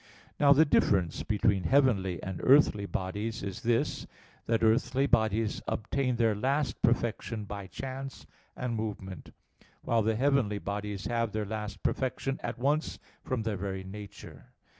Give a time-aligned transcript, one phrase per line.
[0.39, 4.07] Now, the difference between heavenly and earthly bodies is this,
[4.47, 8.25] that earthly bodies obtain their last perfection by chance
[8.57, 9.29] and movement:
[9.83, 14.47] while the heavenly bodies have their last perfection at once from their very nature.